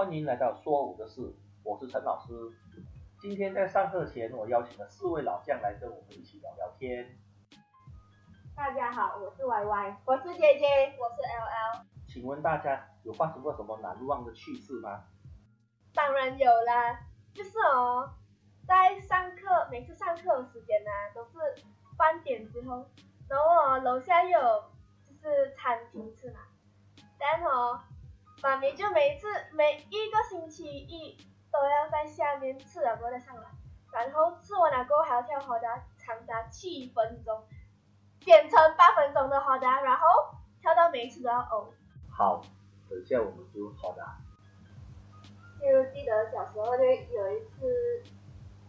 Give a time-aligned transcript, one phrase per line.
[0.00, 1.20] 欢迎来到说五的事，
[1.62, 2.32] 我是陈老师。
[3.20, 7.18] 今天在上课前，我邀请了四位老将来跟我们一起聊聊天。
[8.56, 11.84] 大家好，我是 Y Y，我是姐姐，我是 L L。
[12.08, 15.04] 请问大家有发生过什么难忘的趣事吗？
[15.92, 16.98] 当然有啦，
[17.34, 18.14] 就是哦，
[18.66, 21.62] 在上课，每次上课的时间呢，都是
[21.98, 22.88] 半点之后，
[23.28, 24.64] 然后哦，楼下有
[25.04, 26.40] 就是餐厅吃嘛，
[27.18, 27.78] 然后
[28.42, 31.16] 妈咪就每次每一个星期一
[31.52, 33.42] 都要在下面吃了过后再上来，
[33.92, 37.44] 然后吃完了过后还要跳好达，长达七分钟，
[38.24, 40.06] 变成八分钟的好达，然后
[40.60, 41.66] 跳到每一次都要呕。
[42.10, 42.40] 好，
[42.88, 44.02] 等下我们就好的。
[45.60, 48.02] 就记得小时候就有一次，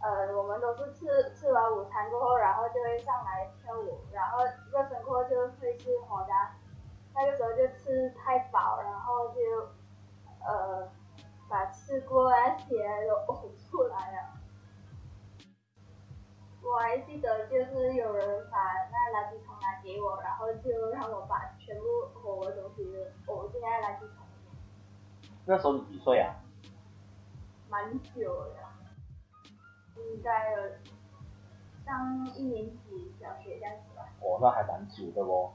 [0.02, 6.32] 呃，我们都是吃吃完午餐过后，然后就会上来跳舞，然后热身过后就会去火的，
[7.14, 9.40] 那个时候就吃太饱，然后就
[10.44, 10.86] 呃
[11.48, 12.30] 把吃过
[12.92, 14.40] 那些都呕出来了。
[16.62, 18.56] 我还记得就是有人把
[18.90, 21.84] 那垃圾桶拿给我，然后就让我把全部
[22.22, 22.84] 我的东西
[23.26, 24.52] 呕进那垃圾桶里面。
[25.46, 26.36] 那时候你几岁啊？
[27.68, 28.68] 蛮久了，
[29.96, 30.56] 应该有
[31.84, 34.06] 上一年级小学这样子吧。
[34.20, 35.54] 哦，那还蛮久的哦。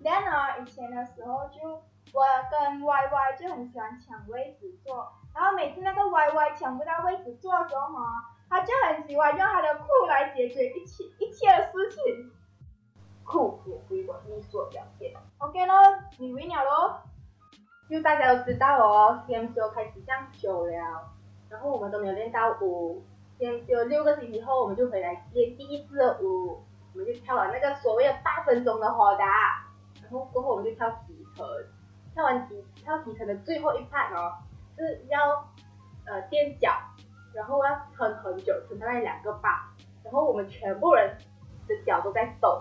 [0.00, 12.32] 然后以前的时候就我跟 Y Y 就很喜欢抢位置坐，然后每次那个 Y Y 抢不到位置坐的时候哈，他就很喜欢用他的酷来解决一切一切的事情。
[13.24, 15.14] 酷也是一种艺术表现。
[15.38, 15.74] OK 咯，
[16.18, 17.02] 你赢了咯。
[17.88, 21.12] 就大家都知道哦，CMCO 开始上久了，
[21.48, 23.02] 然后我们都没有练到舞
[23.38, 29.66] ，CMCO 六个星期后我们就回来练第一次的舞，我们就跳了那个所谓的八分钟的火达，
[30.02, 31.46] 然后过后我们就跳底层，
[32.14, 34.34] 跳完底跳底层的最后一 part 哦，
[34.76, 35.48] 是要
[36.06, 36.72] 呃垫脚，
[37.34, 39.70] 然后要撑很久，撑大概两个把，
[40.04, 41.16] 然后我们全部人
[41.66, 42.58] 的脚都在抖，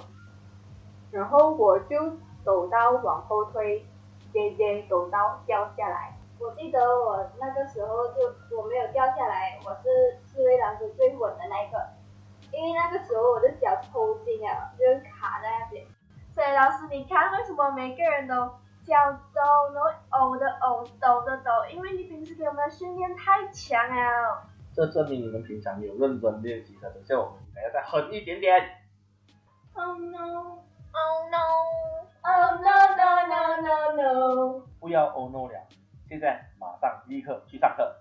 [1.11, 3.85] 然后我就抖到往后退。
[4.33, 11.77] 姐姐抖到掉下来，我记得我那个时候就我没有掉下来，我是四位老师最稳的那一个，
[12.53, 15.85] 因为那个时候我的脚抽筋了，就是卡在那边。
[16.33, 18.53] 所以老师你看为什么每个人都
[18.85, 18.95] 脚
[19.33, 24.47] 抖，然后呕的呕，抖的抖，因为你平时给我们的训练太强了。
[24.73, 28.57] 这证明你们平常有认真练习的，等下我们应该要再狠一点点。
[29.73, 30.63] Oh no!
[30.93, 31.37] Oh no!
[32.23, 34.61] Oh no no no no no!
[34.79, 35.67] 不要 oh no 了，
[36.07, 38.00] 现在马上立刻去上课。